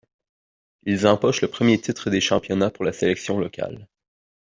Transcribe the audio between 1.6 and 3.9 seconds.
titre des championnats pour la sélection locale.